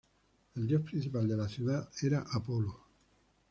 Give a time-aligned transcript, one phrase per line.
[0.55, 2.75] El dios principal de la ciudad era Apolo.